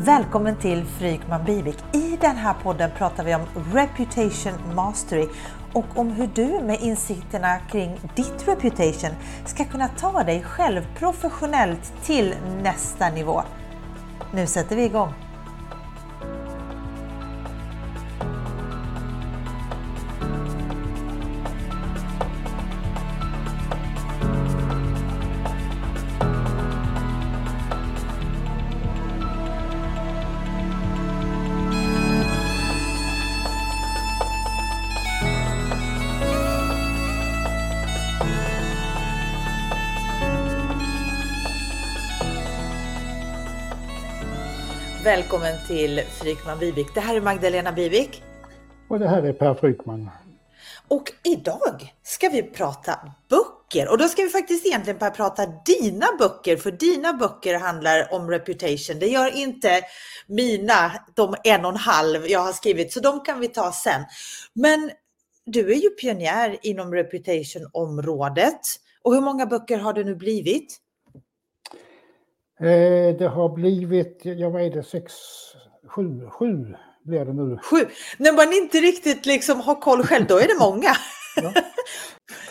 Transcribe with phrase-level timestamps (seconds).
[0.00, 1.76] Välkommen till Frykman Bivik.
[1.92, 3.42] I den här podden pratar vi om
[3.72, 5.26] Reputation Mastery
[5.72, 9.10] och om hur du med insikterna kring ditt reputation
[9.46, 13.42] ska kunna ta dig själv professionellt till nästa nivå.
[14.32, 15.27] Nu sätter vi igång!
[45.04, 46.86] Välkommen till Frykman Bivik.
[46.94, 48.22] Det här är Magdalena Bivik.
[48.88, 50.10] Och det här är Per Frykman.
[50.88, 53.88] Och idag ska vi prata böcker.
[53.88, 58.30] Och då ska vi faktiskt egentligen bara prata dina böcker, för dina böcker handlar om
[58.30, 58.98] reputation.
[58.98, 59.80] Det gör inte
[60.26, 64.04] mina, de en och en halv jag har skrivit, så de kan vi ta sen.
[64.52, 64.90] Men
[65.46, 68.60] du är ju pionjär inom reputation-området.
[69.02, 70.78] Och hur många böcker har det nu blivit?
[72.60, 75.14] Eh, det har blivit, jag vad är det, sex,
[75.86, 77.58] sju, sju blir det nu.
[77.62, 77.76] Sju?
[78.18, 80.90] När man inte riktigt liksom har koll själv, då är det många.
[81.36, 81.52] ja.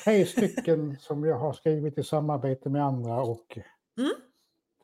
[0.03, 3.57] Tre stycken som jag har skrivit i samarbete med andra och
[3.97, 4.11] mm.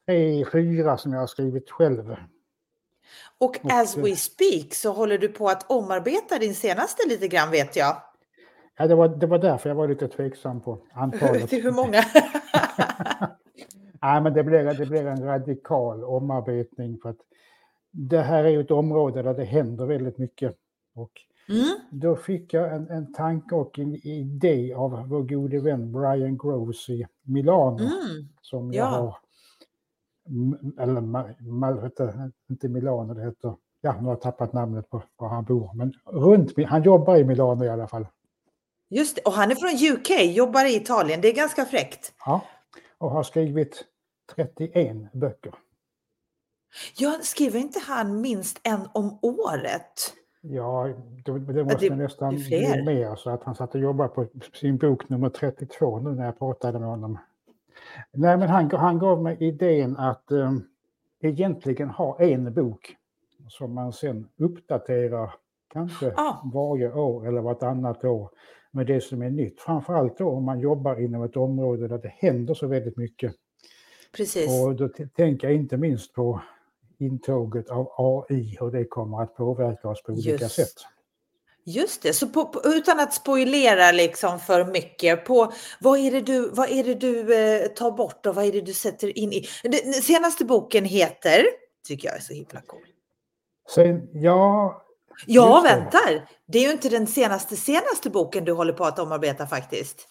[0.06, 2.16] tre, fyra som jag har skrivit själv.
[3.38, 7.76] Och, as we speak så håller du på att omarbeta din senaste lite grann vet
[7.76, 7.98] jag.
[8.78, 11.50] Ja, det var, det var därför jag var lite tveksam på antalet.
[11.50, 12.04] Till hur många?
[14.04, 17.20] Nej, men det blir, det blir en radikal omarbetning för att
[17.92, 20.56] det här är ju ett område där det händer väldigt mycket.
[20.95, 21.12] Och
[21.50, 21.76] mm.
[21.92, 26.90] Då fick jag en, en tanke och en idé av vår gode vän Brian Groves
[26.90, 27.80] i Milano.
[27.80, 28.28] Mm.
[28.42, 28.90] Som jag ja.
[28.90, 29.18] har,
[30.84, 31.92] eller Mal,
[32.50, 35.94] inte Milano, det heter, ja nu har jag tappat namnet på var han bor, men
[36.06, 38.08] runt, han jobbar i Milano i alla fall.
[38.89, 42.14] Just det, och han är från UK, jobbar i Italien, det är ganska fräckt.
[42.26, 42.42] Ja,
[42.98, 43.86] och har skrivit
[44.36, 45.56] 31 böcker.
[46.98, 50.14] Ja, skriver inte han minst en om året?
[50.42, 50.89] Ja,
[51.26, 54.28] det, det måste det, nästan det bli mer så att han satt och jobbade på
[54.54, 57.20] sin bok nummer 32 nu när jag pratade med honom.
[58.12, 60.54] Nej, men han, han gav mig idén att eh,
[61.22, 62.95] egentligen ha en bok
[63.48, 65.33] som man sen uppdaterar
[65.73, 66.50] kanske ah.
[66.54, 68.30] varje år eller vartannat år
[68.72, 69.62] med det som är nytt.
[69.62, 73.36] Framförallt då om man jobbar inom ett område där det händer så väldigt mycket.
[74.14, 74.50] Precis.
[74.50, 76.42] Och då tänker jag inte minst på
[76.98, 80.56] intåget av AI och det kommer att påverka oss på olika Just.
[80.56, 80.74] sätt.
[81.66, 86.50] Just det, så på, utan att spoilera liksom för mycket, på vad är det du,
[86.50, 89.48] vad är det du eh, tar bort och vad är det du sätter in i?
[89.64, 91.45] Den senaste boken heter,
[91.88, 92.82] tycker jag är så himla cool.
[93.76, 94.80] Sen, ja...
[95.26, 96.30] Ja, väntar!
[96.45, 100.08] Det är ju inte den senaste, senaste boken du håller på att omarbeta faktiskt.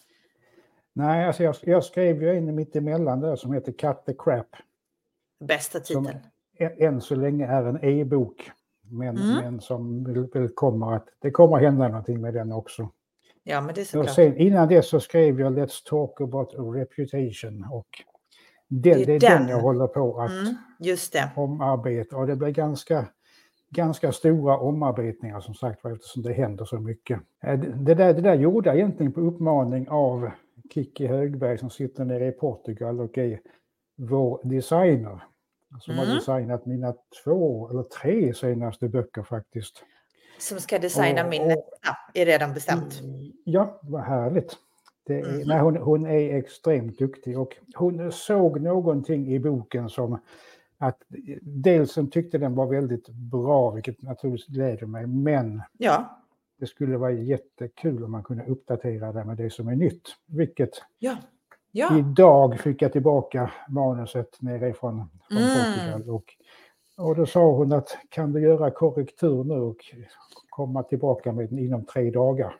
[0.93, 4.47] Nej, alltså jag, jag skrev ju en mitt emellan där som heter Cut the Crap.
[5.39, 6.05] Bästa titeln.
[6.05, 8.51] Som än så länge är en e-bok.
[8.89, 9.35] Men, mm.
[9.35, 12.89] men som väl kommer att, det kommer hända någonting med den också.
[13.43, 16.53] Ja, men det är så och sen, Innan det så skrev jag Let's talk about
[16.75, 17.67] reputation.
[17.71, 17.87] Och
[18.67, 19.41] det, det är, det är den.
[19.41, 21.29] den jag håller på att mm, just det.
[21.35, 22.17] omarbeta.
[22.17, 23.07] Och det blir ganska,
[23.69, 27.19] ganska stora omarbetningar som sagt eftersom det händer så mycket.
[27.43, 30.31] Eh, det där, det där gjorde jag egentligen på uppmaning av
[30.69, 33.39] Kiki Högberg som sitter nere i Portugal och är
[33.95, 35.23] vår designer.
[35.79, 36.07] Som mm.
[36.07, 36.93] har designat mina
[37.23, 39.83] två eller tre senaste böcker faktiskt.
[40.39, 43.01] Som ska designa och, min nästa, är redan bestämt.
[43.43, 44.57] Ja, vad härligt.
[45.05, 45.47] Är, mm.
[45.47, 50.19] nej, hon, hon, är extremt duktig och hon såg någonting i boken som
[50.77, 50.97] att
[51.41, 56.22] dels hon tyckte den var väldigt bra, vilket naturligtvis gläder mig, men ja
[56.63, 60.01] det skulle vara jättekul om man kunde uppdatera det med det som är nytt.
[60.25, 60.69] Vilket
[60.99, 61.17] ja.
[61.71, 61.99] Ja.
[61.99, 65.73] idag fick jag tillbaka manuset nerifrån från mm.
[65.73, 66.09] Portugal.
[66.09, 66.25] Och,
[66.97, 69.77] och då sa hon att kan du göra korrektur nu och
[70.49, 72.55] komma tillbaka med den inom tre dagar.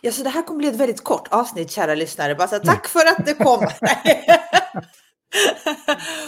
[0.00, 2.34] Ja, så det här kommer bli ett väldigt kort avsnitt, kära lyssnare.
[2.34, 3.66] Bara så, tack för att det kom.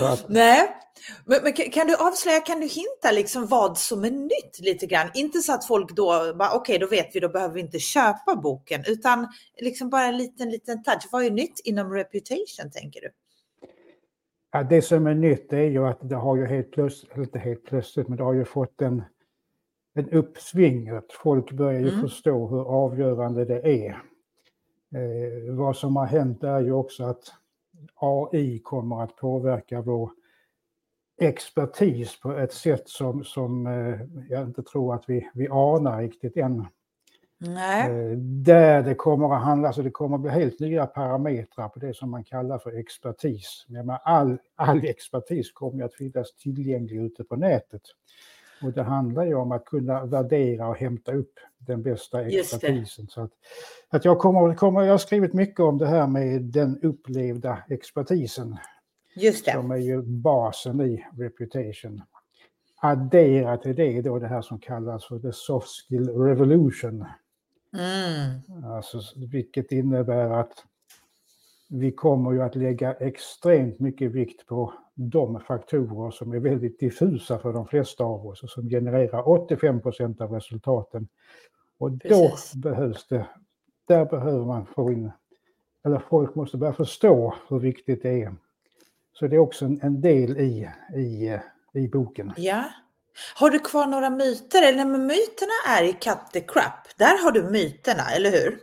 [0.06, 0.28] att...
[0.28, 0.81] Nej,
[1.24, 5.08] men, men, kan du avslöja, kan du hinta liksom vad som är nytt lite grann?
[5.14, 7.78] Inte så att folk då bara okej, okay, då vet vi, då behöver vi inte
[7.78, 9.28] köpa boken, utan
[9.60, 11.08] liksom bara en liten, liten touch.
[11.12, 13.10] Vad är nytt inom reputation tänker du?
[14.52, 17.64] Ja, det som är nytt är ju att det har ju helt plötsligt, inte helt
[17.64, 19.02] plötsligt, men det har ju fått en,
[19.94, 20.88] en uppsving.
[20.88, 22.00] Att folk börjar ju mm.
[22.00, 24.02] förstå hur avgörande det är.
[24.94, 27.32] Eh, vad som har hänt är ju också att
[27.94, 30.10] AI kommer att påverka vår
[31.22, 36.36] expertis på ett sätt som, som eh, jag inte tror att vi, vi anar riktigt
[36.36, 36.66] än.
[37.38, 37.90] Nej.
[37.90, 41.78] Eh, där det kommer att handla, så det kommer att bli helt nya parametrar på
[41.78, 43.64] det som man kallar för expertis.
[43.68, 47.82] Men all, all expertis kommer att finnas tillgänglig ute på nätet.
[48.62, 53.06] Och det handlar ju om att kunna värdera och hämta upp den bästa expertisen.
[53.08, 53.30] Så att,
[53.88, 58.56] att jag, kommer, kommer, jag har skrivit mycket om det här med den upplevda expertisen.
[59.14, 59.52] Just det.
[59.52, 62.02] Som är ju basen i reputation.
[62.76, 67.04] Addera till det då det här som kallas för the soft skill revolution.
[67.76, 68.64] Mm.
[68.64, 70.64] Alltså, vilket innebär att
[71.68, 77.38] vi kommer ju att lägga extremt mycket vikt på de faktorer som är väldigt diffusa
[77.38, 81.08] för de flesta av oss och som genererar 85 procent av resultaten.
[81.78, 82.54] Och då Precis.
[82.54, 83.26] behövs det,
[83.88, 85.10] där behöver man få in,
[85.84, 88.34] eller folk måste börja förstå hur viktigt det är.
[89.12, 91.38] Så det är också en, en del i, i,
[91.74, 92.32] i boken.
[92.36, 92.64] Ja.
[93.34, 94.62] Har du kvar några myter?
[94.62, 96.88] Eller men myterna är i Cut the Crap.
[96.96, 98.58] Där har du myterna, eller hur?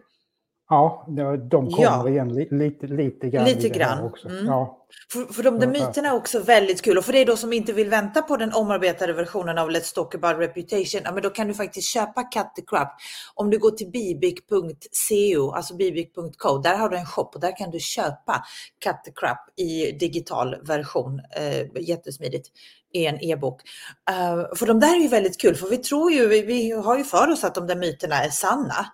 [0.69, 1.05] Ja,
[1.51, 2.09] de kommer Ja.
[2.09, 3.45] igen li, lite, lite grann.
[3.45, 4.29] Lite grann, Också.
[4.29, 4.45] mm.
[4.45, 7.53] Ja, För, för de där myterna är också väldigt kul och för dig då som
[7.53, 11.29] inte vill vänta på den omarbetade versionen av Let's Talk About Reputation, ja, men då
[11.29, 12.87] kan du faktiskt köpa Cut the Crap.
[13.35, 17.71] Om du går till bibic.co, alltså bibic.co, där har du en shop och där kan
[17.71, 18.43] du köpa
[18.83, 22.47] Cut the Crap i digital version, eh, jättesmidigt
[22.93, 23.61] i en e-bok.
[24.09, 26.97] Eh, för de där är ju väldigt kul, för vi tror ju, vi, vi har
[26.97, 28.85] ju för oss att de där myterna är sanna.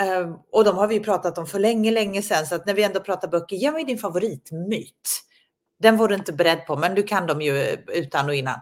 [0.00, 2.46] Eh, och de har vi ju pratat om för länge, länge sedan.
[2.46, 5.22] Så att när vi ändå pratar böcker, ge mig din favoritmyt.
[5.78, 8.60] Den var du inte beredd på, men du kan dem ju utan och innan.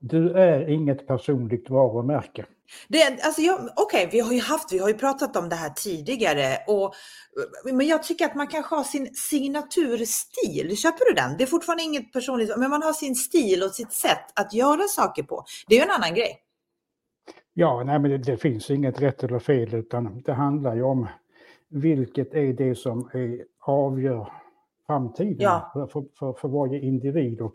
[0.00, 2.46] du är inget personligt varumärke.
[2.88, 5.70] Det, alltså jag, Okej, vi har ju haft, vi har ju pratat om det här
[5.70, 6.94] tidigare, och,
[7.64, 10.76] men jag tycker att man kanske har sin signaturstil.
[10.76, 11.36] Köper du den?
[11.36, 14.82] Det är fortfarande inget personligt, men man har sin stil och sitt sätt att göra
[14.88, 15.44] saker på.
[15.68, 16.38] Det är ju en annan grej.
[17.60, 21.06] Ja, nej, men det, det finns inget rätt eller fel, utan det handlar ju om
[21.68, 24.32] vilket är det som är, avgör
[24.86, 25.70] framtiden Ja.
[25.72, 25.86] för,
[26.18, 27.40] för, för, varje individ.
[27.40, 27.54] Och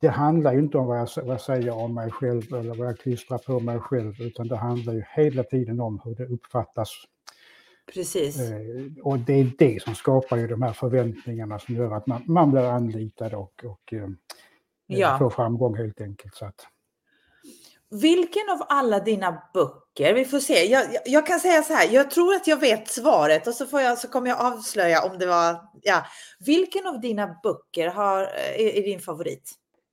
[0.00, 2.86] det handlar ju inte om vad jag, vad jag säger om mig själv eller vad
[2.88, 6.90] jag klistrar på mig själv, utan det handlar ju hela tiden om hur det uppfattas.
[7.94, 8.50] Precis.
[8.50, 8.56] Eh,
[9.02, 12.50] och det är det som skapar ju de här förväntningarna som gör att man, man
[12.50, 14.08] blir anlitad och, och eh,
[14.86, 15.18] Ja.
[15.18, 16.34] får framgång helt enkelt.
[16.34, 16.66] Så att,
[18.00, 21.88] Vilken av alla dina böcker, vi får se, jag, jag, jag kan säga så här,
[21.94, 25.18] jag tror att jag vet svaret och så, får jag, så kommer jag avslöja om
[25.18, 26.06] det var, ja.
[26.46, 29.50] Vilken av dina böcker har, är, är din favorit?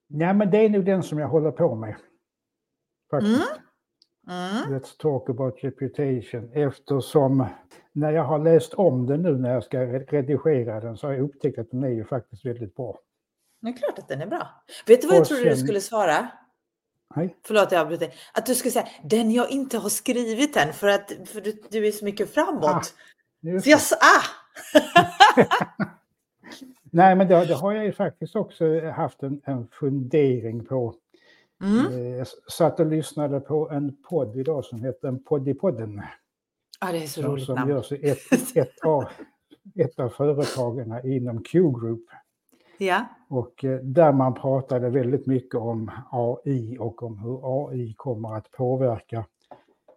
[0.09, 1.95] nej, men det är nog den som jag håller på med.
[3.11, 3.51] Faktiskt.
[4.29, 4.79] Mm.
[4.79, 7.45] Let's talk about reputation eftersom
[7.93, 11.13] när jag har läst om den nu när jag ska re- redigera den så har
[11.13, 12.99] jag upptäckt att den är ju faktiskt väldigt bra.
[13.61, 14.47] Det är klart att den är bra.
[14.87, 16.27] Vet du vad jag Och trodde du sen- skulle svara?
[17.15, 18.13] Nej, Förlåt jag avbryter.
[18.33, 21.87] Att du skulle säga, den jag inte har skrivit än för att för du, du
[21.87, 22.63] är så mycket framåt.
[22.65, 22.81] Ah,
[23.63, 24.25] så jag sa, ah!
[26.91, 30.95] Nej, men det, det har jag ju faktiskt också haft en, en fundering på.
[31.63, 31.85] Mm.
[31.93, 36.01] Eh, Jag s- satt och lyssnade på en podd idag som heter Poddipodden.
[36.81, 37.71] Ja, det är så Som, roligt som namn.
[37.71, 39.05] görs i ett, ett, av,
[39.75, 42.05] ett av företagen inom Q-Group.
[42.81, 48.35] Ja, Och eh, där man pratade väldigt mycket om AI och om hur AI kommer
[48.35, 49.25] att påverka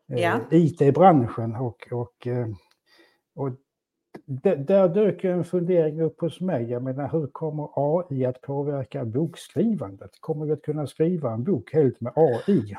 [0.08, 0.40] eh, Ja.
[0.50, 1.56] IT-branschen.
[1.56, 2.46] Och, och, eh,
[3.34, 3.50] och
[4.58, 6.70] där dök en fundering upp hos mig.
[6.70, 10.10] Jag menar, hur kommer AI att påverka bokskrivandet?
[10.20, 12.76] Kommer vi att kunna skriva en bok helt med AI?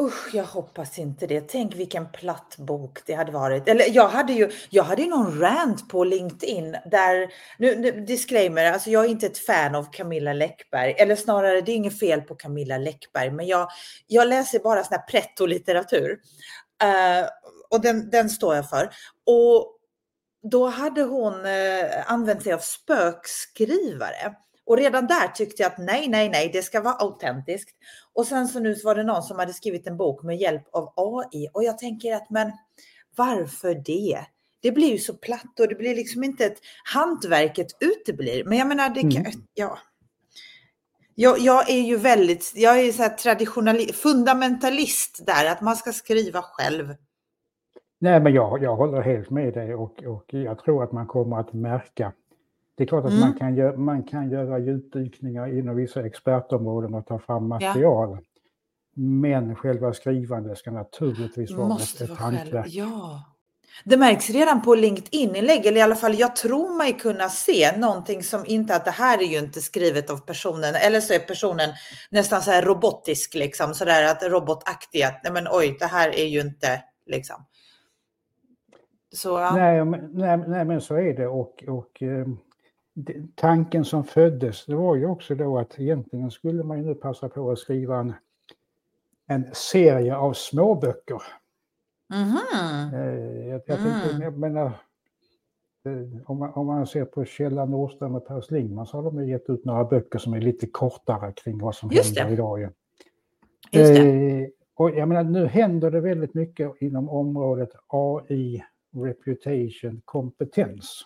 [0.00, 1.40] Usch, jag hoppas inte det.
[1.40, 3.68] Tänk vilken platt bok det hade varit.
[3.68, 7.28] Eller jag hade ju, jag hade ju någon rant på LinkedIn där,
[7.58, 11.72] nu, nu disclaimer, alltså jag är inte ett fan av Camilla Läckberg, eller snarare det
[11.72, 13.68] är inget fel på Camilla Läckberg, men jag,
[14.06, 16.10] jag läser bara sån här pretto-litteratur.
[16.84, 17.28] Uh,
[17.70, 18.90] och den, den står jag för.
[19.26, 19.78] Och
[20.50, 24.34] då hade hon uh, använt sig av spökskrivare.
[24.68, 27.76] Och redan där tyckte jag att nej, nej, nej, det ska vara autentiskt.
[28.14, 30.92] Och sen så nu var det någon som hade skrivit en bok med hjälp av
[30.96, 32.52] AI och jag tänker att men
[33.16, 34.18] varför det?
[34.62, 36.58] Det blir ju så platt och det blir liksom inte ett
[36.94, 38.44] hantverket uteblir.
[38.44, 39.32] Men jag menar, det kan, Mm.
[39.54, 39.78] ja.
[41.14, 45.92] Jag, jag är ju väldigt, jag är så här traditionalist, fundamentalist där, att man ska
[45.92, 46.94] skriva själv.
[48.00, 51.36] Nej, men jag, jag håller helt med dig och, och jag tror att man kommer
[51.40, 52.12] att märka.
[52.78, 53.20] Det är klart att Mm.
[53.20, 58.18] man, kan göra, man kan göra djupdykningar inom vissa expertområden och ta fram material.
[58.96, 62.36] Men själva skrivandet ska naturligtvis vara ett, Måste ett själv.
[62.38, 62.66] hantverk.
[62.68, 63.22] Ja.
[63.84, 68.22] Det märks redan på LinkedIn-inlägg, eller i alla fall jag tror mig kunna se någonting
[68.22, 71.70] som inte att det här är ju inte skrivet av personen, eller så är personen
[72.10, 76.08] nästan så här robotisk, liksom så där att robotaktig, att nej men oj, det här
[76.08, 77.36] är ju inte liksom.
[79.14, 79.54] Så, ja.
[79.56, 82.26] nej, nej, nej, men så är det och, och eh,
[83.34, 87.28] tanken som föddes, det var ju också då att egentligen skulle man ju nu passa
[87.28, 88.14] på att skriva en,
[89.26, 91.22] en serie av småböcker
[92.14, 92.28] Mm.
[93.48, 94.22] Jag, jag, mm.
[94.22, 94.66] jag menar,
[95.84, 99.28] eh, om man, om man ser på Kjell Nordström och Per Slingman så har de
[99.28, 102.32] gett ut några böcker som är lite kortare kring vad som Just händer det.
[102.32, 102.60] idag.
[102.60, 102.68] Ja.
[103.70, 104.42] Just det.
[104.42, 108.64] Eh, och jag menar, nu händer det väldigt mycket inom området AI,
[108.94, 111.04] reputation, kompetens.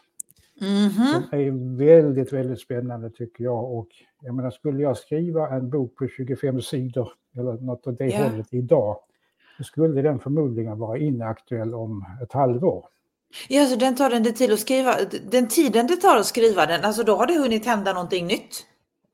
[0.62, 1.12] Mm -hmm.
[1.12, 3.72] Som är väldigt, väldigt spännande tycker jag.
[3.72, 3.88] Och
[4.20, 8.30] jag menar, skulle jag skriva en bok på 25 sidor eller något åt det yeah.
[8.30, 8.96] hållet idag
[9.56, 12.86] så skulle den förmodligen vara inaktuell om ett halvår.
[13.48, 14.96] Ja, så den tar den det tid att skriva,
[15.30, 18.66] den tiden det tar att skriva den, alltså då har det hunnit hända någonting nytt?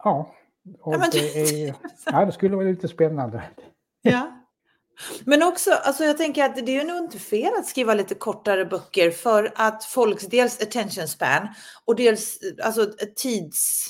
[0.04, 0.34] Ja,
[0.80, 1.10] och ja, men...
[1.12, 1.74] det, är,
[2.06, 3.42] ja, det skulle vara lite spännande.
[4.02, 4.38] Ja.
[5.24, 8.64] Men också, alltså jag tänker att det är nog inte fel att skriva lite kortare
[8.64, 11.48] böcker för att folks dels attention span
[11.84, 13.88] och dels alltså tids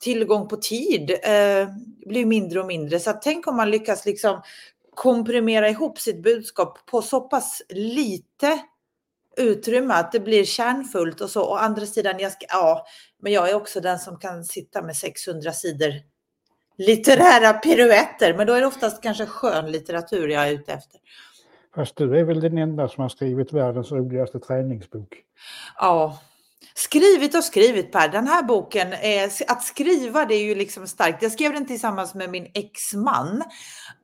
[0.00, 1.68] tillgång på tid eh,
[2.06, 3.00] blir mindre och mindre.
[3.00, 4.42] Så tänk om man lyckas liksom
[4.94, 8.58] komprimera ihop sitt budskap på så pass lite
[9.36, 11.42] utrymme att det blir kärnfullt och så.
[11.42, 12.86] Å andra sidan, jag ska, ja,
[13.22, 15.92] men jag är också den som kan sitta med 600 sidor
[16.78, 21.00] litterära piruetter, men då är det oftast kanske skön litteratur jag är ute efter.
[21.74, 25.08] Fast du är väl den enda som har skrivit världens roligaste träningsbok?
[25.76, 26.18] Ja,
[26.76, 31.22] Skrivit och skrivit Per, den här boken, är, att skriva det är ju liksom starkt.
[31.22, 33.42] Jag skrev den tillsammans med min exman.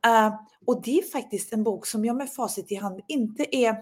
[0.07, 0.35] Uh,
[0.67, 3.77] och det är faktiskt en bok som jag med facit i hand inte är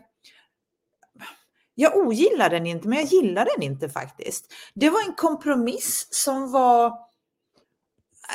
[1.74, 4.52] jag ogillar den inte, men jag gillar den inte faktiskt.
[4.74, 7.07] Det var en kompromiss som var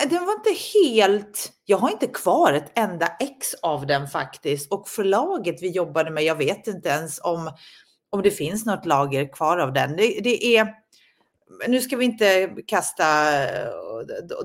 [0.01, 4.71] Äh, den var inte helt, jag har inte kvar ett enda ex av den faktiskt
[4.71, 7.51] och förlaget vi jobbade med, jag vet inte ens om
[8.09, 9.95] om det finns något lager kvar av den.
[9.95, 10.73] Det, det är,
[11.67, 13.03] nu ska vi inte kasta
[13.43, 13.69] äh,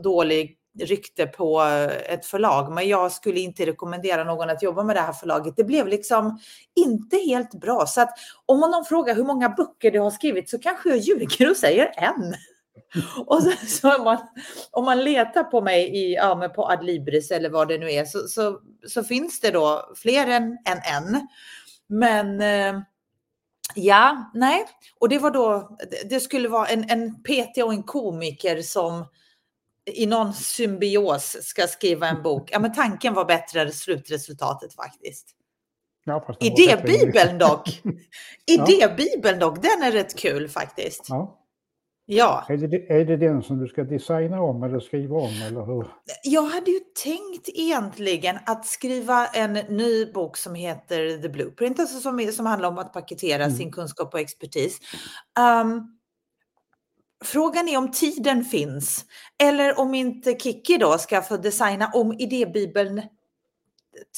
[0.02, 1.61] dålig rykte på
[2.09, 5.57] ett förlag, men jag skulle inte rekommendera någon att jobba med det här förlaget.
[5.57, 6.38] Det blev liksom
[6.76, 7.87] inte helt bra.
[7.87, 8.11] Så att
[8.47, 11.93] om någon frågar hur många böcker du har skrivit så kanske jag ljuger och säger
[11.97, 12.35] en.
[13.26, 14.18] Och så, så man,
[14.71, 18.28] om man letar på mig i, ja, på Adlibris eller vad det nu är så,
[18.28, 21.28] så, så finns det då fler än, än en.
[21.87, 22.83] Men eh,
[23.75, 24.64] Ja, nej,
[24.99, 25.76] och det var då,
[26.11, 29.04] det skulle vara en, en PT och en komiker som
[29.85, 32.50] i någon symbios ska skriva en bok.
[32.52, 35.35] Ja, men tanken var bättre än slutresultatet faktiskt.
[36.04, 37.83] Ja, Idébibeln dock.
[38.47, 41.07] Idébibeln dock, den är rätt kul faktiskt.
[41.09, 41.38] Ja.
[42.11, 42.47] Ja.
[42.49, 45.87] Är det, är det den som du ska designa om eller skriva om eller hur?
[46.23, 52.00] Jag hade ju tänkt egentligen att skriva en ny bok som heter The Blueprint, alltså
[52.00, 53.57] som, som handlar om att paketera mm.
[53.57, 54.79] sin kunskap och expertis.
[55.62, 55.99] Um,
[57.25, 59.05] Frågan är om tiden finns
[59.43, 63.03] eller om inte Kiki då ska få designa om idébibeln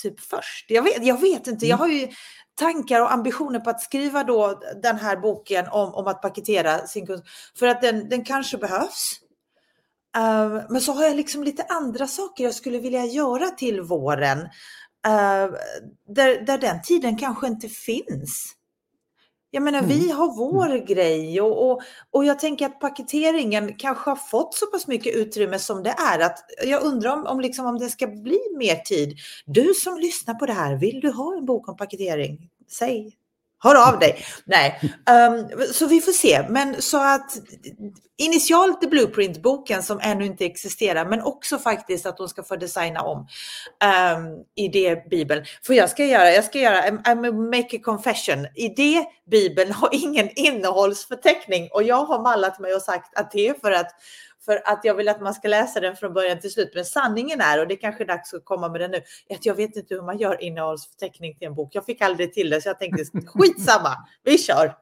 [0.03, 0.67] typ först.
[0.69, 1.91] Jag vet, jag vet inte, jag mm.
[1.91, 2.09] har ju
[2.55, 7.07] tankar och ambitioner på att skriva då den här boken om, om att paketera sin
[7.07, 7.29] kunskap.
[7.59, 9.21] För att den, den kanske behövs.
[10.17, 14.39] Uh, men så har jag liksom lite andra saker jag skulle vilja göra till våren.
[14.39, 15.55] Uh,
[16.09, 18.55] där, där den tiden kanske inte finns.
[19.51, 19.91] Jag menar, mm.
[19.91, 20.85] vi har vår mm.
[20.85, 25.59] grej och, och, och jag tänker att paketeringen kanske har fått så pass mycket utrymme
[25.59, 29.19] som det är att jag undrar om, om, liksom, om det ska bli mer tid.
[29.47, 32.49] Du som lyssnar på det här, vill du ha en bok om paketering?
[32.69, 33.20] Säg
[33.63, 34.25] Hör av dig.
[34.45, 34.81] Nej,
[35.29, 36.47] um, så vi får se.
[36.49, 37.31] Men så att
[38.19, 43.01] initialt är Blueprint-boken som ännu inte existerar, men också faktiskt att de ska få designa
[43.01, 43.27] om
[43.85, 45.45] ehm, um, idébibeln.
[45.63, 48.47] För jag ska göra, jag ska göra, I'm, make a confession.
[48.55, 53.73] Idébibeln har ingen innehållsförteckning och jag har mallat mig och sagt att det är för
[53.73, 53.91] att
[54.45, 56.73] för att jag vill att man ska läsa den från början till slut.
[56.75, 59.03] Men sanningen är, och det är kanske är dags att komma med den nu,
[59.35, 61.75] att jag vet inte hur man gör innehållsförteckning till en bok.
[61.75, 64.75] Jag fick aldrig till det, så jag tänkte skitsamma, vi kör.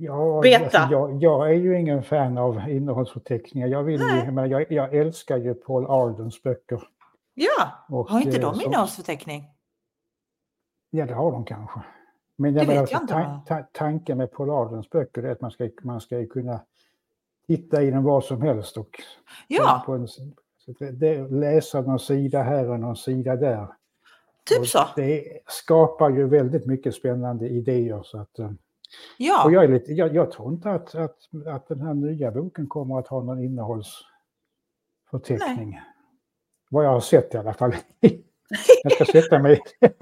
[0.00, 0.78] Ja, Beta.
[0.78, 3.68] Alltså, jag, jag, är ju ingen fan av innehållsförteckningar.
[3.68, 6.82] Jag, vill ju, men jag, jag älskar ju Paul Ardens böcker.
[7.34, 9.44] Ja, och, har inte de så, innehållsförteckning?
[10.90, 11.80] Ja, det har de kanske.
[12.36, 15.68] Men jag menar, alltså, ta, ta, tanken med Paul Ardens böcker är att man ska,
[15.82, 16.60] man ska kunna
[17.48, 19.02] hitta i den vad som helst och
[19.48, 19.82] ja.
[19.86, 20.08] på en,
[20.98, 23.66] det, läsa någon sida här och någon sida där.
[24.44, 24.78] Typ så.
[24.96, 28.02] Det skapar ju väldigt mycket spännande idéer.
[28.04, 28.50] Så att, eh,
[29.18, 29.44] ja.
[29.44, 32.66] Och jag, är lite, jag, jag tror inte att, att, att den här nya boken
[32.66, 35.70] kommer att ha någon innehållsförteckning.
[35.70, 35.82] Nej.
[36.70, 37.74] Vad jag har sett i alla fall.
[38.82, 39.60] jag ska sätta mig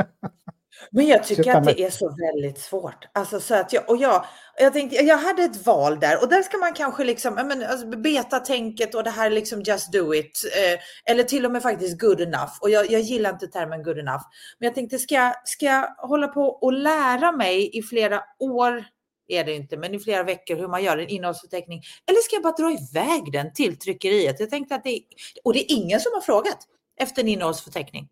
[0.90, 3.08] Men jag tycker att det är så väldigt svårt.
[3.12, 4.24] Alltså så att jag, och jag,
[4.58, 7.86] jag tänkte, jag hade ett val där och där ska man kanske liksom, men, alltså,
[7.86, 10.42] beta tänket och det här liksom just do it.
[10.56, 12.52] Eh, eller till och med faktiskt good enough.
[12.60, 14.22] Och jag, jag gillar inte termen good enough.
[14.58, 18.84] Men jag tänkte, ska, jag, ska jag hålla på och lära mig i flera år
[19.28, 21.82] är det inte, men i flera veckor hur man gör en innehållsförteckning.
[22.06, 24.40] Eller ska jag bara dra iväg den till tryckeriet?
[24.40, 25.00] Jag tänkte att det,
[25.44, 26.58] och det är ingen som har frågat
[27.00, 28.08] efter en innehållsförteckning.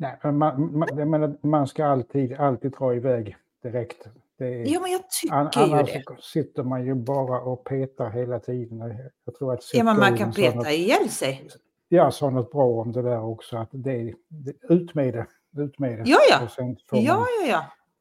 [0.00, 4.08] Nej, man, man, menar, man ska alltid, alltid dra iväg direkt.
[4.38, 6.04] Är, ja, men jag tycker annars ju det.
[6.20, 8.94] sitter man ju bara och petar hela tiden.
[9.24, 11.48] Jag tror att ja, men man kan peta något, ihjäl sig.
[11.88, 15.26] Jag sa något bra om det där också, att det, det, ut med det.
[15.62, 16.10] Ut med det.
[16.10, 16.44] Ja, ja.
[16.44, 17.48] Och sen får ja, ja,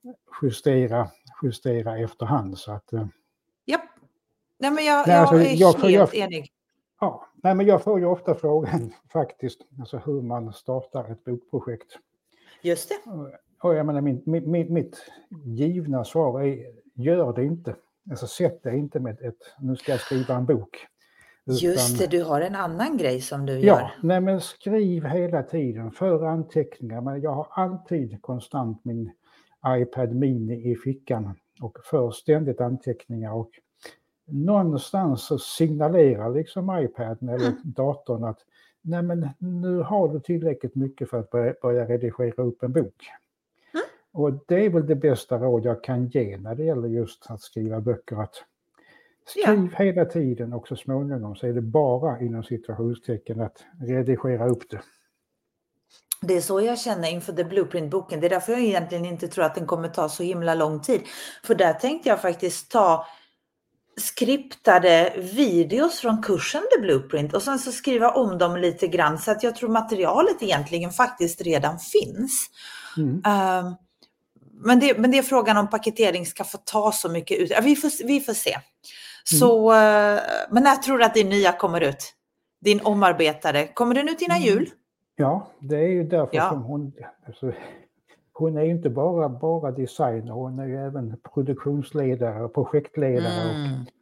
[0.02, 0.14] ja.
[0.42, 1.10] Justera,
[1.44, 2.58] justera efterhand.
[2.58, 3.08] Så att, eh,
[3.66, 3.82] Japp.
[4.58, 6.52] Nej, men jag, Nej, alltså, jag är jag, helt jag, enig.
[7.00, 11.98] Ja, nej, men jag får ju ofta frågan faktiskt, alltså hur man startar ett bokprojekt.
[12.62, 13.12] Just det.
[13.62, 15.06] Och jag menar, min, min, mitt
[15.46, 17.76] givna svar är, gör det inte.
[18.10, 20.88] Alltså sätt dig inte med ett, nu ska jag skriva en bok.
[21.46, 23.80] Utan, Just det, du har en annan grej som du ja, gör.
[23.80, 27.02] Ja, nej men skriv hela tiden, för anteckningar.
[27.02, 29.12] Men jag har alltid konstant min
[29.68, 33.34] iPad Mini i fickan och för ständigt anteckningar.
[33.34, 33.50] Och
[34.32, 38.40] någonstans så signalerar liksom iPaden eller datorn att
[38.82, 43.10] nej men nu har du tillräckligt mycket för att börja, börja redigera upp en bok.
[43.74, 43.86] Mm.
[44.12, 47.42] Och det är väl det bästa råd jag kan ge när det gäller just att
[47.42, 48.16] skriva böcker.
[48.16, 48.44] Att
[49.26, 49.84] skriv ja.
[49.84, 54.82] hela tiden och så småningom så är det bara inom situationstecken att redigera upp det.
[56.22, 58.20] Det är så jag känner inför The Blueprint-boken.
[58.20, 61.02] Det är därför jag egentligen inte tror att den kommer ta så himla lång tid.
[61.44, 63.06] För där tänkte jag faktiskt ta
[64.00, 69.32] skriptade videos från kursen The Blueprint och sen så skriva om dem lite grann så
[69.32, 72.50] att jag tror materialet egentligen faktiskt redan finns.
[72.98, 73.16] Mm.
[73.16, 73.74] Uh,
[74.52, 77.50] men, det, men det är frågan om paketering ska få ta så mycket ut.
[77.50, 78.58] Ja, vi, får, vi får se.
[79.24, 80.16] Så, mm.
[80.16, 82.14] uh, men när tror du att din nya kommer ut?
[82.62, 83.68] Din omarbetade.
[83.68, 84.50] Kommer den ut innan mm.
[84.50, 84.70] jul?
[85.16, 86.50] Ja, det är ju därför ja.
[86.50, 86.94] som hon...
[87.28, 87.52] Alltså,
[88.34, 93.42] hon är inte bara, bara designer, hon är ju även produktionsledare och projektledare.
[93.42, 93.82] Mm.
[93.82, 93.99] Och,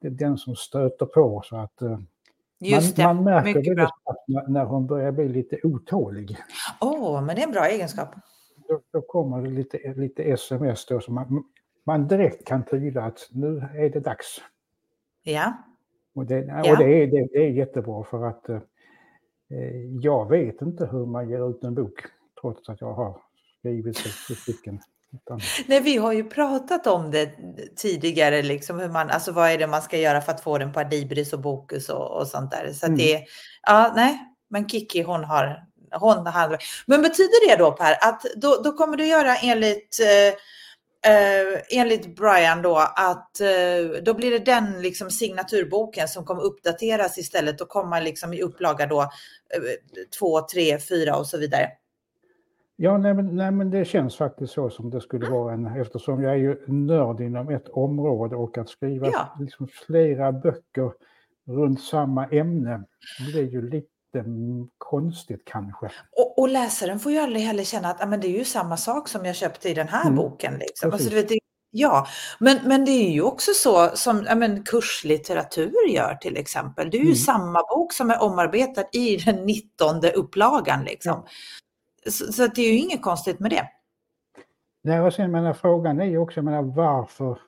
[0.00, 1.42] den som stöter på.
[1.44, 1.98] Så att, eh,
[2.58, 6.36] Just man, man märker väldigt snabbt när hon börjar bli lite otålig.
[6.80, 8.08] Åh, oh, men det är en bra egenskap.
[8.68, 11.44] Då, då kommer det lite, lite sms då som man,
[11.84, 14.40] man direkt kan tyda att nu är det dags.
[15.22, 15.52] Ja.
[16.14, 16.72] Och det, ja.
[16.72, 18.60] Och det, är, det, det är jättebra för att eh,
[20.00, 22.00] jag vet inte hur man ger ut en bok
[22.40, 23.20] trots att jag har
[23.58, 24.80] skrivit sex stycken.
[25.14, 25.40] Utan...
[25.66, 27.30] Nej, vi har ju pratat om det
[27.76, 30.72] tidigare, liksom hur man, alltså vad är det man ska göra för att få den
[30.72, 32.72] på Adibris och Bokus och, och sånt där.
[32.72, 32.98] Så mm.
[32.98, 33.24] det,
[33.62, 34.18] ja, nej,
[34.50, 38.96] men Kiki hon har, hon har, men betyder det då Per, att då, då kommer
[38.96, 40.38] du göra enligt eh,
[41.06, 47.18] Uh, enligt Brian då att uh, då blir det den liksom signaturboken som kommer uppdateras
[47.18, 49.08] istället och komma liksom i upplaga då uh,
[50.18, 51.68] två, tre, fyra och så vidare.
[52.76, 56.22] Ja, nej men, nej men, det känns faktiskt så som det skulle vara en, eftersom
[56.22, 59.36] jag är ju nörd inom ett område och att skriva ja.
[59.40, 60.92] liksom flera böcker
[61.46, 62.84] runt samma ämne
[63.32, 63.88] det är ju lite
[64.78, 65.90] konstigt kanske.
[66.16, 69.08] Och, och läsaren får ju aldrig heller känna att men det är ju samma sak
[69.08, 70.16] som jag köpte i den här mm.
[70.16, 70.54] boken.
[70.58, 70.92] Liksom.
[70.92, 71.38] Alltså, du vet, det,
[71.70, 72.06] ja,
[72.38, 76.90] men, men det är ju också så som ja, men, kurslitteratur gör till exempel.
[76.90, 77.16] Det är ju mm.
[77.16, 80.84] samma bok som är omarbetad i den 19 upplagan.
[80.84, 81.22] Liksom.
[81.24, 81.28] Ja.
[82.10, 83.68] Så, så det är ju inget konstigt med det.
[84.82, 87.38] Nej, och sen menar, frågan är ju också menar, varför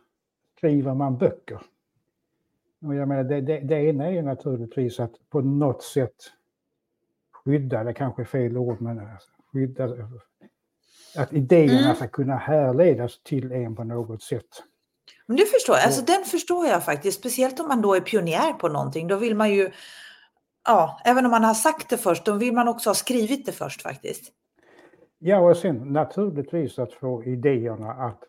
[0.56, 1.60] skriver man böcker?
[2.86, 6.32] Och jag menar, det, det, det ena är ju naturligtvis att på något sätt
[7.32, 9.00] skydda, det kanske är fel ord, men
[9.52, 9.88] skydda,
[11.16, 11.96] att idéerna mm.
[11.96, 14.62] ska kunna härledas till en på något sätt.
[15.26, 18.52] Men det förstår jag, alltså den förstår jag faktiskt, speciellt om man då är pionjär
[18.52, 19.70] på någonting, då vill man ju,
[20.64, 23.52] ja, även om man har sagt det först, då vill man också ha skrivit det
[23.52, 24.32] först faktiskt.
[25.18, 28.24] Ja, och sen naturligtvis att få idéerna att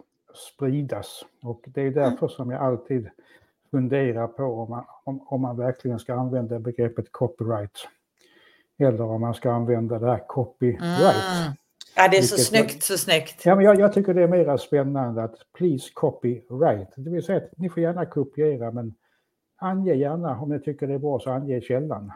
[0.54, 1.26] spridas.
[1.42, 2.30] Och det är därför mm.
[2.30, 3.10] som jag alltid
[3.72, 7.88] funderar på om man, om, om man verkligen ska använda begreppet copyright.
[8.78, 10.82] Eller om man ska använda det här copyright.
[10.82, 11.54] Mm.
[11.96, 13.46] Ja, det är så snyggt, så snyggt.
[13.46, 16.90] Ja, men jag, jag, tycker det är mer spännande att please copyright.
[16.96, 18.94] Det vill säga att ni får gärna kopiera men
[19.56, 22.12] ange gärna om ni tycker det är bra så ange källan.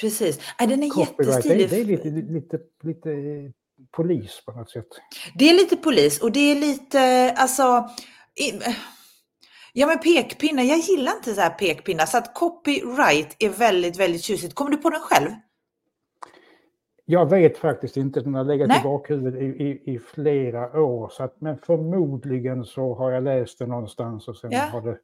[0.00, 0.54] Precis.
[0.58, 1.70] Ja, den är Copyright, jättestilig.
[1.70, 3.52] Det, det är lite, lite, lite
[3.90, 4.86] polis på något sätt.
[5.34, 7.88] Det är lite polis och det är lite, alltså,
[9.72, 14.22] ja men pekpinnar, jag gillar inte så här pekpinnar så att copyright är väldigt, väldigt
[14.22, 14.54] tjusigt.
[14.54, 15.30] Kommer du på den själv?
[17.04, 18.80] Jag vet faktiskt inte, den har legat Nej.
[18.80, 21.08] i bakhuvudet i, i, i, flera år.
[21.08, 24.60] Så att, men förmodligen så har jag läst det någonstans och sen ja.
[24.60, 24.98] har det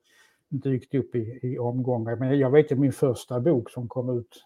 [0.49, 2.17] dykt upp i, i omgångar.
[2.17, 4.45] Men jag vet ju min första bok som kom ut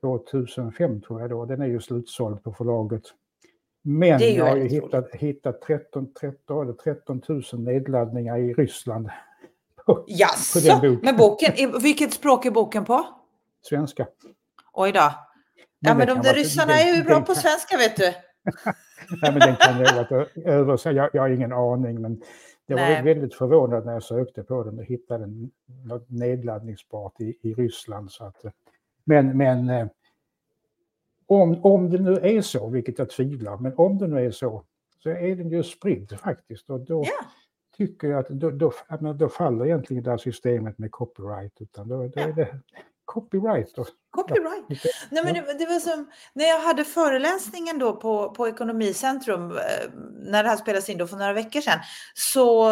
[0.00, 3.02] 2005 tror jag då, den är ju slutsåld på förlaget.
[3.82, 9.08] Men jag har ju hittat, hittat 13, 13, 13 000 nedladdningar i Ryssland.
[9.86, 11.00] På, Jaså, den boken.
[11.02, 13.06] men boken, vilket språk är boken på?
[13.62, 14.06] Svenska.
[14.72, 15.12] Oj då.
[15.80, 18.04] Ja, men de där ryssarna är ju bra på svenska vet du.
[19.22, 20.94] Nej, men den kan jag översatt.
[20.94, 22.22] Jag, jag har ingen aning, men
[22.66, 23.02] jag var Nej.
[23.02, 25.26] väldigt förvånad när jag sökte på den och hittade
[25.84, 28.10] något nedladdningsbart i, i Ryssland.
[28.10, 28.44] Så att,
[29.04, 29.86] men men eh,
[31.28, 34.64] om, om det nu är så, vilket jag tvivlar, men om det nu är så,
[35.02, 36.70] så är den ju spridd faktiskt.
[36.70, 37.26] Och då yeah.
[37.76, 38.72] tycker jag att då, då,
[39.12, 41.60] då faller egentligen det här systemet med copyright.
[41.60, 42.60] Utan då, då är det
[43.04, 43.74] copyright.
[43.74, 43.86] Då.
[44.10, 44.64] Copyright.
[44.68, 44.90] Ja.
[45.10, 49.90] Nej, men det, det, var som när jag hade föreläsningen då på, på Ekonomicentrum eh,
[50.16, 51.78] när det här spelades in då för några veckor sedan.
[52.14, 52.70] Så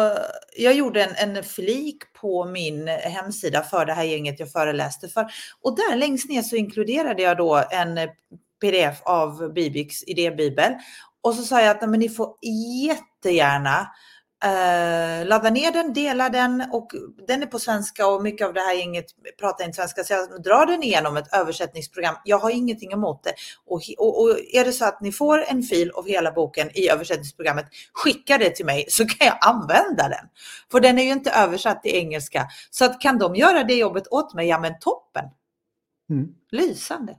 [0.57, 5.27] jag gjorde en, en flik på min hemsida för det här gänget jag föreläste för.
[5.61, 7.99] Och där längst ner så inkluderade jag då en
[8.61, 10.73] pdf av Bibiks idébibel.
[11.21, 12.35] Och så sa jag att men ni får
[12.87, 13.87] jättegärna
[14.45, 16.91] Uh, ladda ner den, dela den och
[17.27, 19.05] den är på svenska och mycket av det här gänget
[19.39, 22.15] pratar inte svenska så jag drar den igenom ett översättningsprogram.
[22.23, 23.33] Jag har ingenting emot det.
[23.65, 26.89] Och, och, och, är det så att ni får en fil av hela boken i
[26.89, 30.25] översättningsprogrammet, skicka det till mig så kan jag använda den.
[30.71, 32.47] För den är ju inte översatt till engelska.
[32.69, 35.25] Så att kan de göra det jobbet åt mig, ja men toppen.
[36.09, 36.27] Mm.
[36.51, 37.15] Lysande.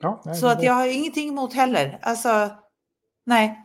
[0.00, 1.98] Ja, nej, så att jag har ingenting emot heller.
[2.02, 2.50] Alltså,
[3.26, 3.64] nej.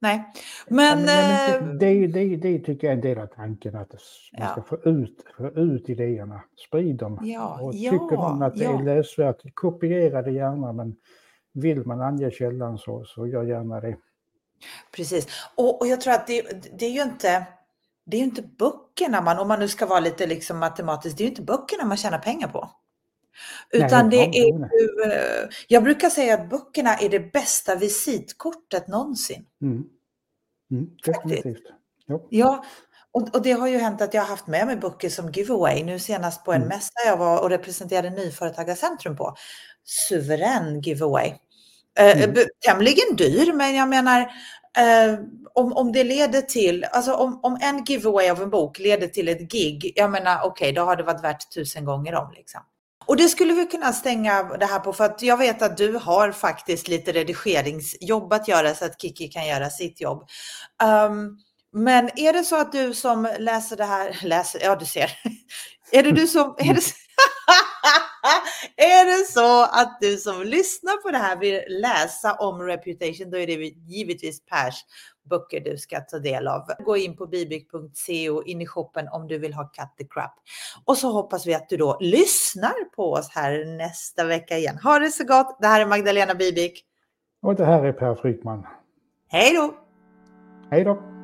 [0.00, 0.32] Nej,
[0.68, 1.04] men...
[1.04, 4.00] men, men det, det, det, tycker jag är en del av tanken att man
[4.32, 4.46] ja.
[4.46, 7.20] ska få ut, få ut idéerna, sprid dem.
[7.22, 10.96] Ja, och ja, tycker man att det är läsvärt, kopiera det gärna men
[11.52, 13.96] vill man ange källan så, så gör gärna det.
[14.96, 15.26] Precis,
[15.56, 16.42] och, och jag tror att det,
[16.78, 17.46] det är ju inte
[18.04, 21.22] det är ju inte böckerna man, om man nu ska vara lite liksom matematisk, det
[21.22, 22.70] är ju inte böckerna man tjänar pengar på.
[23.70, 28.88] Utan Nej, det är ju, eh, jag brukar säga att böckerna är det bästa visitkortet
[28.88, 29.44] någonsin.
[29.62, 29.84] Mm.
[30.70, 31.62] Mm, definitivt.
[32.30, 32.64] Ja,
[33.12, 35.84] och, och, det har ju hänt att jag har haft med mig böcker som giveaway.
[35.84, 36.68] Nu senast på en mm.
[36.68, 39.34] mässa jag var och representerade Nyföretagarcentrum på.
[39.84, 41.34] Suverän giveaway.
[41.98, 42.36] Eh, mm.
[42.66, 44.20] tämligen dyr, men jag menar
[44.78, 45.18] eh,
[45.54, 49.28] om, om det leder till, alltså om, om en giveaway av en bok leder till
[49.28, 52.32] ett gig, jag menar okej, okay, då har det varit värt tusen gånger om.
[52.36, 52.60] Liksom.
[53.08, 55.96] Och det skulle vi kunna stänga det här på för att jag vet att du
[55.96, 60.28] har faktiskt lite redigeringsjobb att göra så att Kiki kan göra sitt jobb.
[60.82, 61.38] Um,
[61.72, 65.10] men är det så att du som läser det här, läser, ja du ser,
[65.92, 66.82] är det du som, är det,
[68.76, 73.38] är det så att du som lyssnar på det här vill läsa om reputation, då
[73.38, 73.52] är det
[73.94, 74.74] givetvis Pers
[75.28, 76.62] böcker du ska ta del av.
[76.84, 80.34] Gå in på bibik.se och in i shoppen om du vill ha cut the crap.
[80.84, 84.78] Och så hoppas vi att du då lyssnar på oss här nästa vecka igen.
[84.82, 85.58] Ha det så gott.
[85.60, 86.84] Det här är Magdalena Bibik.
[87.42, 88.66] Och det här är Per Frykman.
[89.28, 89.74] Hej då!
[90.70, 91.17] Hej då!